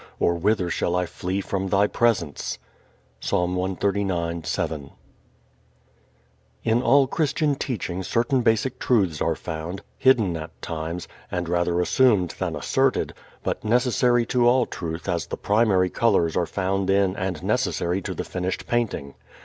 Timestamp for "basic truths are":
8.41-9.35